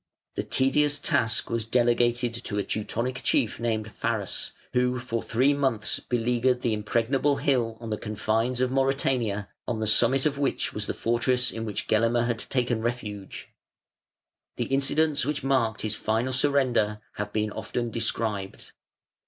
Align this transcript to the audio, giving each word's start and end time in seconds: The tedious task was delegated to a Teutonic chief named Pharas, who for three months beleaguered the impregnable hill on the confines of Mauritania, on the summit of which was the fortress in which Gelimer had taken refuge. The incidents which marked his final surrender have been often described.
The 0.33 0.41
tedious 0.41 0.97
task 0.97 1.51
was 1.51 1.63
delegated 1.63 2.33
to 2.33 2.57
a 2.57 2.63
Teutonic 2.63 3.21
chief 3.21 3.59
named 3.59 3.91
Pharas, 3.91 4.51
who 4.73 4.97
for 4.97 5.21
three 5.21 5.53
months 5.53 5.99
beleaguered 5.99 6.63
the 6.63 6.73
impregnable 6.73 7.35
hill 7.35 7.77
on 7.79 7.91
the 7.91 7.99
confines 7.99 8.61
of 8.61 8.71
Mauritania, 8.71 9.49
on 9.67 9.79
the 9.79 9.85
summit 9.85 10.25
of 10.25 10.39
which 10.39 10.73
was 10.73 10.87
the 10.87 10.95
fortress 10.95 11.51
in 11.51 11.65
which 11.65 11.87
Gelimer 11.87 12.23
had 12.25 12.39
taken 12.39 12.81
refuge. 12.81 13.49
The 14.55 14.65
incidents 14.73 15.23
which 15.23 15.43
marked 15.43 15.81
his 15.81 15.93
final 15.93 16.33
surrender 16.33 16.99
have 17.17 17.31
been 17.31 17.51
often 17.51 17.91
described. 17.91 18.71